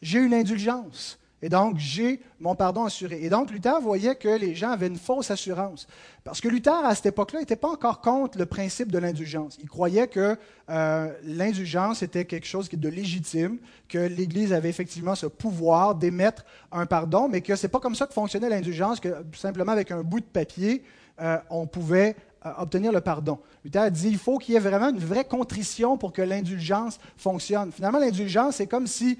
[0.00, 1.18] J'ai une indulgence.
[1.44, 3.18] Et donc, j'ai mon pardon assuré.
[3.22, 5.86] Et donc, Luther voyait que les gens avaient une fausse assurance.
[6.24, 9.58] Parce que Luther, à cette époque-là, n'était pas encore contre le principe de l'indulgence.
[9.60, 10.38] Il croyait que
[10.70, 13.58] euh, l'indulgence était quelque chose de légitime,
[13.90, 17.94] que l'Église avait effectivement ce pouvoir d'émettre un pardon, mais que ce n'est pas comme
[17.94, 20.82] ça que fonctionnait l'indulgence, que simplement avec un bout de papier,
[21.20, 23.38] euh, on pouvait euh, obtenir le pardon.
[23.66, 27.70] Luther dit il faut qu'il y ait vraiment une vraie contrition pour que l'indulgence fonctionne.
[27.70, 29.18] Finalement, l'indulgence, c'est comme si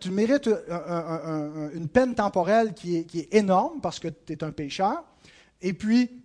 [0.00, 0.48] tu mérites
[1.74, 5.04] une peine temporelle qui est, énorme parce que tu es un pécheur.
[5.62, 6.22] Et puis,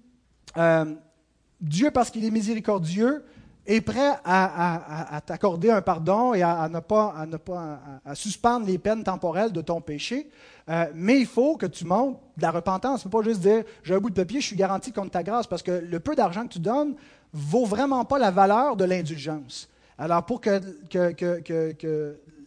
[0.57, 0.85] euh,
[1.61, 3.23] Dieu, parce qu'il est miséricordieux,
[3.65, 7.27] est prêt à, t'accorder un pardon et à, ne pas,
[8.13, 10.29] suspendre les peines temporelles de ton péché.
[10.69, 13.01] Euh, mais il faut que tu montres de la repentance.
[13.01, 15.11] Tu ne peux pas juste dire j'ai un bout de papier, je suis garanti contre
[15.11, 16.95] ta grâce, parce que le peu d'argent que tu donnes
[17.33, 19.69] vaut vraiment pas la valeur de l'indulgence.
[19.97, 20.59] Alors, pour que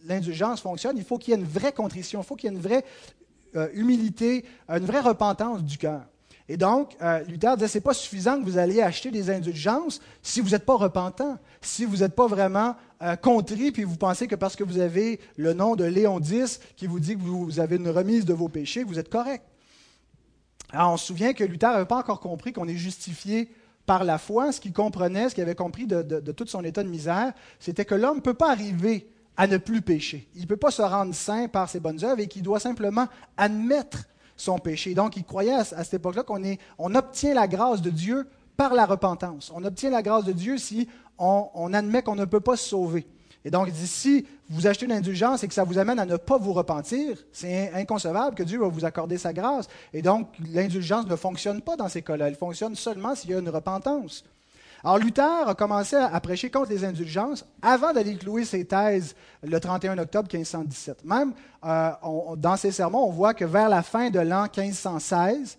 [0.09, 2.55] l'indulgence fonctionne, il faut qu'il y ait une vraie contrition, il faut qu'il y ait
[2.55, 2.83] une vraie
[3.55, 6.01] euh, humilité, une vraie repentance du cœur.
[6.51, 10.01] Et donc, euh, Luther disait, ce n'est pas suffisant que vous alliez acheter des indulgences
[10.23, 14.27] si vous n'êtes pas repentant, si vous n'êtes pas vraiment euh, contrit, puis vous pensez
[14.27, 17.59] que parce que vous avez le nom de Léon X qui vous dit que vous
[17.59, 19.45] avez une remise de vos péchés, vous êtes correct.
[20.71, 23.51] Alors, on se souvient que Luther n'avait pas encore compris qu'on est justifié
[23.85, 24.51] par la foi.
[24.51, 27.85] Ce qu'il comprenait, ce qu'il avait compris de, de tout son état de misère, c'était
[27.85, 29.07] que l'homme ne peut pas arriver
[29.39, 30.27] à ne plus pécher.
[30.35, 33.07] Il ne peut pas se rendre saint par ses bonnes œuvres et qu'il doit simplement
[33.37, 34.03] admettre
[34.35, 34.93] son péché.
[34.93, 36.41] Donc, il croyait à, cette époque-là qu'on
[36.77, 39.49] on obtient la grâce de Dieu par la repentance.
[39.55, 43.07] On obtient la grâce de Dieu si on, admet qu'on ne peut pas se sauver.
[43.45, 46.05] Et donc, il dit, si vous achetez une indulgence et que ça vous amène à
[46.05, 49.69] ne pas vous repentir, c'est inconcevable que Dieu va vous accorder sa grâce.
[49.93, 52.27] Et donc, l'indulgence ne fonctionne pas dans ces cas-là.
[52.27, 54.25] Elle fonctionne seulement s'il y a une repentance.
[54.83, 59.59] Alors Luther a commencé à prêcher contre les indulgences avant d'aller clouer ses thèses le
[59.59, 61.03] 31 octobre 1517.
[61.03, 61.33] Même
[61.65, 61.91] euh,
[62.37, 65.57] dans ses sermons, on voit que vers la fin de l'an 1516,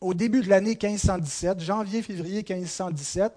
[0.00, 3.32] au début de l'année 1517, janvier-février 1517,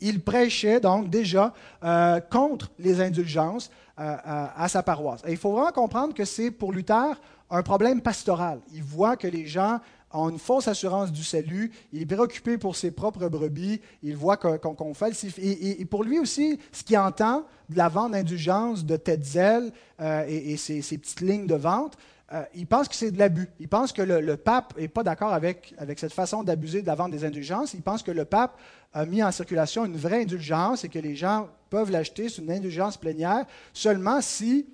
[0.00, 4.16] il prêchait donc déjà euh, contre les indulgences euh,
[4.56, 5.22] à sa paroisse.
[5.26, 7.20] Et il faut vraiment comprendre que c'est pour Luther
[7.50, 8.60] un problème pastoral.
[8.72, 9.80] Il voit que les gens
[10.12, 14.36] a une fausse assurance du salut, il est préoccupé pour ses propres brebis, il voit
[14.36, 15.40] qu'on falsifie.
[15.80, 20.56] Et, pour lui aussi, ce qu'il entend de la vente d'indulgence de Tetzel euh, et,
[20.56, 21.96] ses, petites lignes de vente,
[22.32, 23.48] euh, il pense que c'est de l'abus.
[23.60, 26.94] Il pense que le, pape n'est pas d'accord avec, avec cette façon d'abuser de la
[26.94, 27.74] vente des indulgences.
[27.74, 28.58] Il pense que le pape
[28.94, 32.50] a mis en circulation une vraie indulgence et que les gens peuvent l'acheter sur une
[32.50, 34.66] indulgence plénière seulement si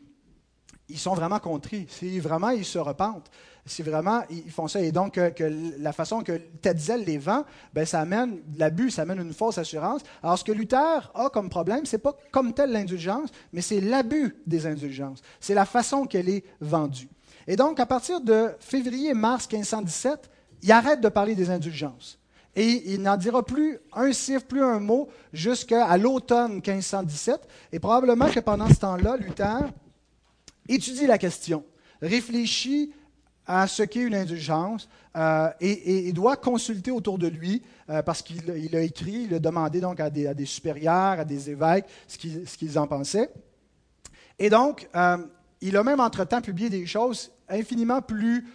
[0.88, 3.30] ils sont vraiment contris, si vraiment ils se repentent
[3.68, 4.80] si vraiment ils font ça.
[4.80, 5.20] Et donc,
[5.78, 10.02] la façon que Tetzel les vend, ben, ça amène l'abus, ça amène une fausse assurance.
[10.22, 13.80] Alors, ce que Luther a comme problème, ce n'est pas comme telle l'indulgence, mais c'est
[13.80, 15.20] l'abus des indulgences.
[15.40, 17.08] C'est la façon qu'elle est vendue.
[17.46, 20.30] Et donc, à partir de février-mars 1517,
[20.62, 22.18] il arrête de parler des indulgences.
[22.56, 27.40] Et il n'en dira plus un chiffre, plus un mot, jusqu'à l'automne 1517.
[27.72, 29.60] Et probablement que pendant ce temps-là, Luther
[30.68, 31.64] étudie la question,
[32.00, 32.92] réfléchit
[33.48, 38.76] à ce qu'est une indulgence euh, et, doit consulter autour de lui euh, parce qu'il
[38.76, 42.18] a écrit, il a demandé donc à des, supérieurs, à des évêques ce
[42.56, 43.30] qu'ils en pensaient.
[44.38, 45.16] Et donc, euh,
[45.62, 48.46] il a même entre-temps publié des choses infiniment plus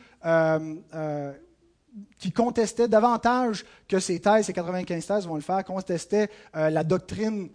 [2.17, 7.49] qui contestaient davantage que ces thèses, ces 95 thèses vont le faire, contestaient la doctrine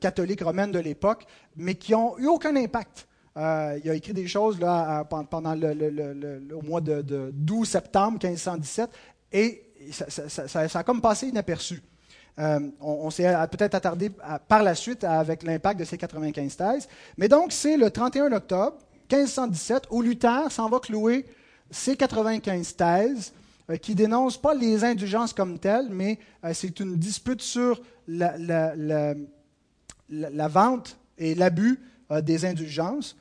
[0.00, 4.28] catholique romaine de l'époque, mais qui n'ont eu aucun impact euh, il a écrit des
[4.28, 8.90] choses là, pendant le, au mois de, 12 septembre 1517
[9.32, 11.82] et ça, a comme passé inaperçu.
[12.38, 14.10] Euh, on, s'est peut-être attardé
[14.48, 16.88] par la suite avec l'impact de ces 95 thèses.
[17.16, 18.78] Mais donc, c'est le 31 octobre
[19.12, 21.26] 1517 où Luther s'en va clouer
[21.70, 23.32] ces 95 thèses
[23.68, 26.18] euh, qui dénoncent pas les indulgences comme telles, mais
[26.52, 28.36] c'est une dispute sur la,
[30.48, 31.80] vente et l'abus
[32.22, 33.16] des indulgences.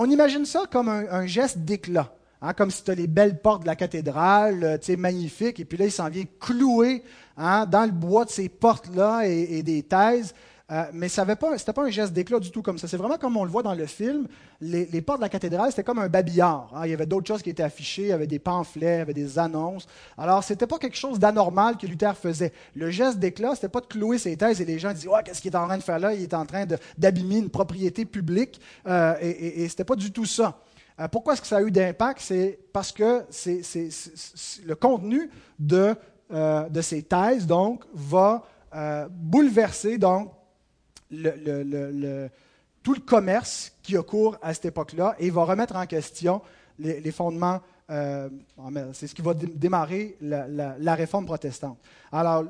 [0.00, 2.12] On imagine ça comme un geste d'éclat.
[2.40, 5.58] Hein, comme si tu as les belles portes de la cathédrale, euh, tu sais, magnifiques,
[5.58, 7.02] et puis là, il s'en vient clouer
[7.36, 10.34] hein, dans le bois de ces portes-là et, des thèses.
[10.70, 12.86] Euh, mais ce n'était pas, un geste d'éclat du tout comme ça.
[12.86, 14.26] C'est vraiment comme on le voit dans le film.
[14.60, 16.70] Les, portes de la cathédrale, c'était comme un babillard.
[16.74, 16.82] Hein.
[16.84, 19.00] Il y avait d'autres choses qui étaient affichées, il y avait des pamphlets, il y
[19.00, 19.86] avait des annonces.
[20.18, 22.52] Alors, ce n'était pas quelque chose d'anormal que Luther faisait.
[22.74, 25.40] Le geste d'éclat, ce n'était pas de clouer ses thèses et les gens disaient Qu'est-ce
[25.40, 26.12] qu'il est en train de faire là?
[26.12, 26.66] Il est en train
[26.98, 28.60] d'abîmer une propriété publique.
[28.86, 30.58] Euh, et, et ce n'était pas du tout ça.
[31.00, 32.20] Euh, pourquoi est-ce que ça a eu d'impact?
[32.20, 33.24] C'est parce que
[34.66, 35.94] le contenu de,
[36.30, 38.44] de, ces thèses donc, va
[39.08, 40.30] bouleverser donc,
[41.10, 44.02] tout le commerce qui a
[44.42, 46.42] à cette époque-là et va remettre en question
[46.78, 47.60] les, fondements.
[47.88, 51.78] c'est ce qui va démarrer la, réforme protestante.
[52.12, 52.44] Alors,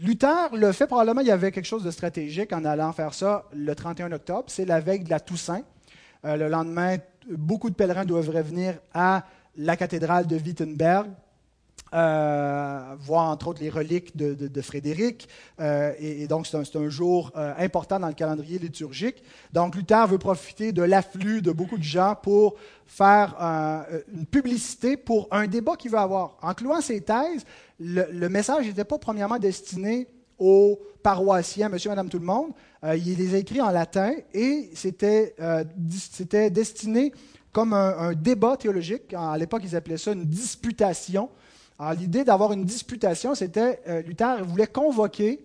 [0.00, 3.44] Luther le fait probablement, il y avait quelque chose de stratégique en allant faire ça
[3.52, 4.44] le 31 octobre.
[4.46, 5.62] C'est la veille de la Toussaint.
[6.22, 6.96] le lendemain,
[7.30, 9.24] beaucoup de pèlerins doivent revenir à
[9.56, 11.08] la cathédrale de Wittenberg,
[11.94, 15.28] euh, voir entre autres les reliques de, Frédéric.
[15.60, 19.22] Euh, et, donc, c'est un, jour euh, important dans le calendrier liturgique.
[19.52, 22.54] Donc, Luther veut profiter de l'afflux de beaucoup de gens pour
[22.86, 23.34] faire
[24.14, 26.36] une publicité pour un débat qu'il veut avoir.
[26.42, 27.44] En clouant ses thèses,
[27.78, 32.50] le message n'était pas premièrement destiné aux paroissiens, monsieur, madame, tout le monde.
[32.84, 35.64] Euh, il les a écrits en latin et c'était euh,
[36.50, 37.12] destiné
[37.52, 39.14] comme un, débat théologique.
[39.14, 41.28] À l'époque, ils appelaient ça une disputation.
[41.78, 45.44] Alors, l'idée d'avoir une disputation, c'était, euh, Luther voulait convoquer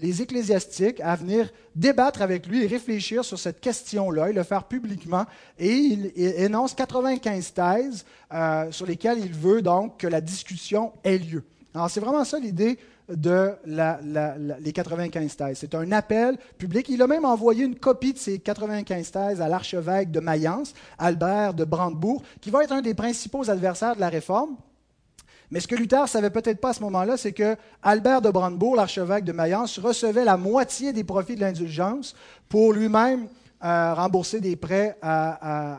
[0.00, 4.62] les ecclésiastiques à venir débattre avec lui et réfléchir sur cette question-là et le faire
[4.62, 5.24] publiquement.
[5.58, 8.04] Et il, énonce 95 thèses
[8.70, 11.42] sur lesquelles il veut donc que la discussion ait lieu.
[11.74, 13.52] Alors, c'est vraiment ça l'idée de
[14.60, 15.58] les 95 thèses.
[15.58, 16.88] C'est un appel public.
[16.88, 21.54] Il a même envoyé une copie de ces 95 thèses à l'archevêque de Mayence, Albert
[21.54, 24.56] de Brandebourg, qui va être un des principaux adversaires de la réforme.
[25.50, 28.76] Mais ce que Luther savait peut-être pas à ce moment-là, c'est que Albert de Brandebourg,
[28.76, 32.14] l'archevêque de Mayence, recevait la moitié des profits de l'indulgence
[32.48, 33.28] pour lui-même
[33.60, 34.98] à rembourser des prêts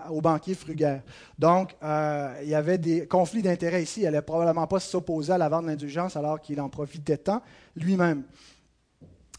[0.09, 1.01] aux banquiers frugaires.
[1.37, 4.01] Donc, euh, il y avait des conflits d'intérêts ici.
[4.01, 7.41] Il n'allait probablement pas s'opposer à la vente de l'indulgence alors qu'il en profitait tant
[7.75, 8.23] lui-même.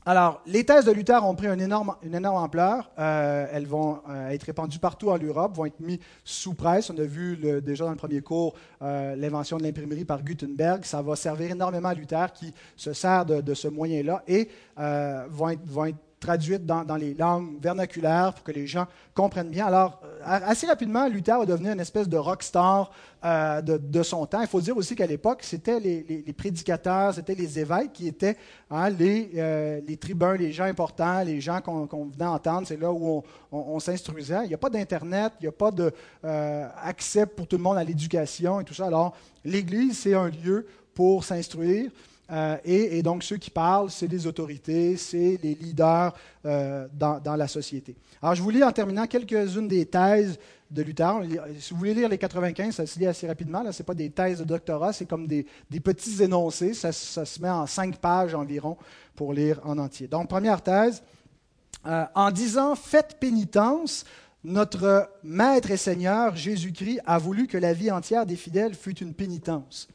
[0.07, 2.91] Alors, les thèses de Luther ont pris une énorme, ampleur.
[2.99, 6.89] Euh, elles vont euh, être répandues partout en Europe, vont être mises sous presse.
[6.89, 10.85] On a vu déjà dans le premier cours l'invention de l'imprimerie par Gutenberg.
[10.85, 15.85] Ça va servir énormément à Luther qui se sert de, ce moyen-là et vont vont
[15.87, 19.67] être traduite dans, les langues vernaculaires pour que les gens comprennent bien.
[19.67, 22.91] Alors, euh, assez rapidement, Luther va devenir une espèce de rockstar
[23.25, 24.41] euh, de, son temps.
[24.41, 28.37] Il faut dire aussi qu'à l'époque, c'était les, prédicateurs, c'était les évêques qui étaient
[28.71, 32.67] hein, euh, les, tribuns, les gens importants, les gens qu'on venait entendre.
[32.67, 34.45] C'est là où on, s'instruisait.
[34.45, 37.85] Il n'y a pas d'Internet, il n'y a pas d'accès pour tout le monde à
[37.85, 38.87] l'éducation et tout ça.
[38.87, 41.91] Alors, l'Église, c'est un lieu pour s'instruire.
[42.31, 46.15] Euh, et, donc, ceux qui parlent, c'est les autorités, c'est les leaders
[46.45, 47.97] euh, dans, la société.
[48.23, 50.39] Alors, je vous lis en terminant quelques-unes des thèses
[50.71, 51.23] de Luther.
[51.59, 53.63] Si vous voulez lire les 95, ça se lit assez rapidement.
[53.73, 55.47] Ce n'est pas des thèses de doctorat, c'est comme des,
[55.83, 56.75] petits énoncés.
[56.75, 58.77] Ça, se met en cinq pages environ
[59.17, 60.07] pour lire en entier.
[60.07, 61.03] Donc, première thèse.
[61.87, 64.05] Euh, en disant Faites pénitence,
[64.45, 69.15] notre Maître et Seigneur Jésus-Christ a voulu que la vie entière des fidèles fût une
[69.15, 69.89] pénitence.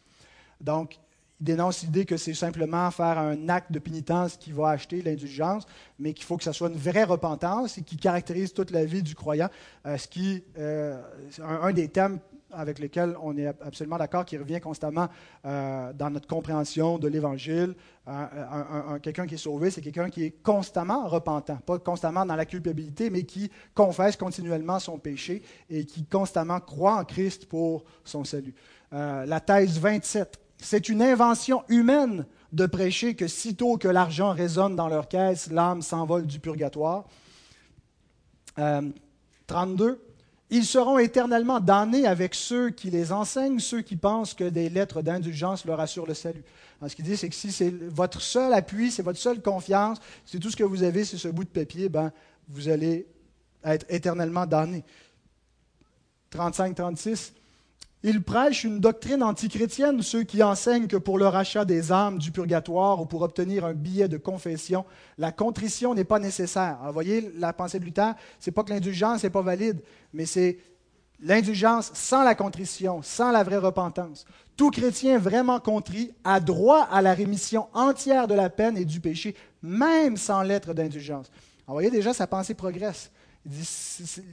[0.62, 0.98] Donc,
[1.40, 5.66] il dénonce l'idée que c'est simplement faire un acte de pénitence qui va acheter l'indulgence,
[6.00, 9.04] mais qu'il faut que ce soit une vraie repentance et qui caractérise toute la vie
[9.04, 9.50] du croyant,
[9.86, 11.02] euh, ce qui euh,
[11.42, 12.20] un, des thèmes
[12.56, 15.08] avec lesquels on est absolument d'accord, qui revient constamment
[15.44, 17.74] euh, dans notre compréhension de l'Évangile.
[19.02, 23.10] Quelqu'un qui est sauvé, c'est quelqu'un qui est constamment repentant, pas constamment dans la culpabilité,
[23.10, 28.54] mais qui confesse continuellement son péché et qui constamment croit en Christ pour son salut.
[28.92, 34.88] la thèse 27 c'est une invention humaine de prêcher que sitôt que l'argent résonne dans
[34.88, 37.06] leur caisse, l'âme s'envole du purgatoire.
[38.56, 39.86] 32.
[39.86, 39.96] Euh,
[40.50, 45.02] Ils seront éternellement damnés avec ceux qui les enseignent, ceux qui pensent que des lettres
[45.02, 46.44] d'indulgence leur assurent le salut.
[46.88, 50.40] ce qu'il dit, c'est que si c'est votre seul appui, c'est votre seule confiance, c'est
[50.40, 52.12] tout ce que vous avez, c'est ce bout de papier, ben,
[52.48, 53.08] vous allez
[53.64, 54.84] être éternellement damnés.
[56.32, 57.32] 35-36.
[58.06, 62.32] Il prêche une doctrine antichrétienne, ceux qui enseignent que pour le rachat des âmes du
[62.32, 64.84] purgatoire ou pour obtenir un billet de confession,
[65.18, 66.80] la contrition n'est pas nécessaire.
[66.86, 69.82] vous voyez, la pensée de Luther, c'est pas que l'indulgence n'est pas valide,
[70.12, 70.58] mais c'est
[71.22, 74.26] l'indulgence sans la contrition, sans la vraie repentance.
[74.58, 79.00] Tout chrétien vraiment contrit a droit à la rémission entière de la peine et du
[79.00, 81.32] péché, même sans lettre d'indulgence.
[81.68, 83.12] vous voyez déjà, sa pensée progresse.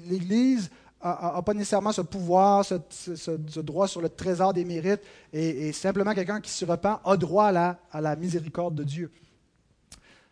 [0.09, 0.71] L'Église
[1.03, 6.41] n'a pas nécessairement ce pouvoir, ce, droit sur le trésor des mérites, et, simplement quelqu'un
[6.41, 9.11] qui se repent a droit à la miséricorde de Dieu.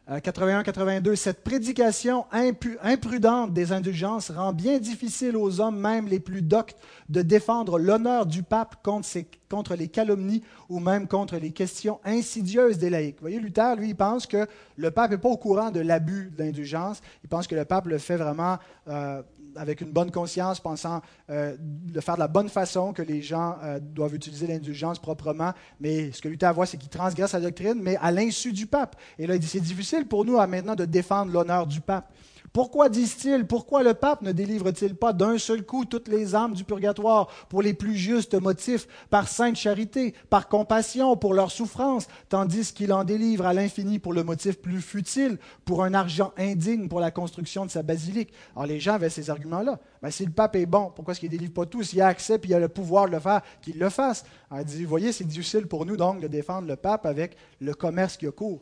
[0.08, 6.40] 81-82, euh, cette prédication imprudente des indulgences rend bien difficile aux hommes, même les plus
[6.40, 6.78] doctes,
[7.10, 12.88] de défendre l'honneur du pape contre, les calomnies ou même contre les questions insidieuses des
[12.88, 13.16] laïcs.
[13.16, 14.46] Vous voyez, Luther, lui, il pense que
[14.76, 17.02] le pape n'est pas au courant de l'abus d'indulgence.
[17.22, 18.56] Il pense que le pape le fait vraiment
[18.88, 19.22] euh,
[19.56, 23.56] avec une bonne conscience, pensant euh, de faire de la bonne façon, que les gens
[23.62, 25.52] euh, doivent utiliser l'indulgence proprement.
[25.80, 28.96] Mais ce que Luther voit, c'est qu'il transgresse la doctrine, mais à l'insu du pape.
[29.18, 32.12] Et là, il dit, c'est difficile pour nous à maintenant de défendre l'honneur du pape.
[32.52, 36.64] Pourquoi disent-ils, pourquoi le pape ne délivre-t-il pas d'un seul coup toutes les âmes du
[36.64, 42.72] purgatoire pour les plus justes motifs, par sainte charité, par compassion pour leurs souffrances, tandis
[42.72, 47.00] qu'il en délivre à l'infini pour le motif plus futile, pour un argent indigne pour
[47.00, 48.32] la construction de sa basilique?
[48.54, 49.78] Alors les gens avaient ces arguments-là.
[50.02, 52.06] Ben, si le pape est bon, pourquoi est-ce qu'il ne délivre pas tout S'il a
[52.06, 54.24] accès et il a le pouvoir de le faire, qu'il le fasse.
[54.50, 57.36] Alors, il dit, vous voyez, c'est difficile pour nous donc de défendre le pape avec
[57.60, 58.60] le commerce qui a cours.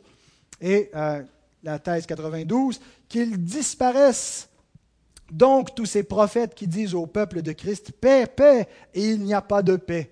[0.59, 1.21] Et euh,
[1.63, 4.49] la thèse 92, qu'ils disparaissent.
[5.31, 9.33] Donc tous ces prophètes qui disent au peuple de Christ, paix, paix, et il n'y
[9.33, 10.11] a pas de paix.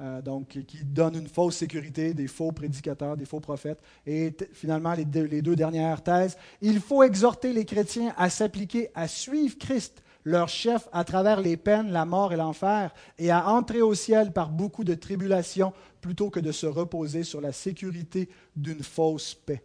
[0.00, 3.80] Euh, donc, qui donnent une fausse sécurité, des faux prédicateurs, des faux prophètes.
[4.06, 8.88] Et finalement, les deux, les deux dernières thèses, il faut exhorter les chrétiens à s'appliquer
[8.94, 13.50] à suivre Christ, leur chef, à travers les peines, la mort et l'enfer, et à
[13.50, 18.30] entrer au ciel par beaucoup de tribulations, plutôt que de se reposer sur la sécurité
[18.56, 19.62] d'une fausse paix.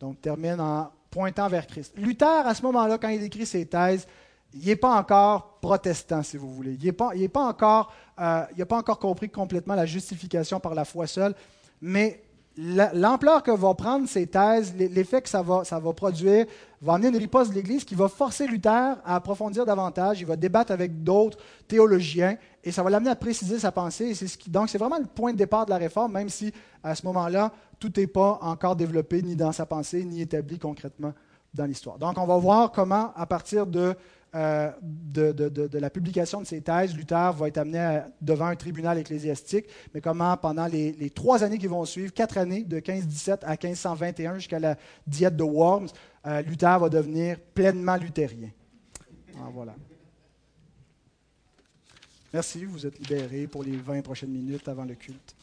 [0.00, 1.92] Donc, termine en pointant vers Christ.
[1.96, 4.04] Luther, à ce moment-là, quand il écrit ses thèses,
[4.52, 6.76] il n'est pas encore protestant, si vous voulez.
[6.80, 11.36] Il n'a pas, encore, euh, pas encore compris complètement la justification par la foi seule,
[11.80, 12.23] mais
[12.56, 16.46] l'ampleur que vont prendre ces thèses, l'effet que ça va, produire,
[16.80, 20.20] va amener une riposte de l'Église qui va forcer Luther à approfondir davantage.
[20.20, 24.14] Il va débattre avec d'autres théologiens et ça va l'amener à préciser sa pensée.
[24.14, 26.52] ce qui, donc, c'est vraiment le point de départ de la réforme, même si
[26.82, 31.12] à ce moment-là, tout n'est pas encore développé ni dans sa pensée, ni établi concrètement
[31.52, 31.98] dans l'histoire.
[31.98, 33.94] Donc, on va voir comment, à partir de
[34.34, 39.66] euh, de, la publication de ces thèses, Luther va être amené devant un tribunal ecclésiastique,
[39.94, 44.34] mais comment pendant les, trois années qui vont suivre, quatre années, de 1517 à 1521
[44.36, 44.76] jusqu'à la
[45.06, 45.88] diète de Worms,
[46.26, 48.50] euh, Luther va devenir pleinement luthérien.
[49.36, 49.74] Ah, voilà.
[52.32, 55.33] Merci, vous êtes libérés pour les 20 prochaines minutes avant le culte.